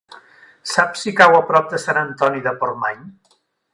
[0.69, 3.05] Saps si cau a prop de Sant Antoni de Portmany?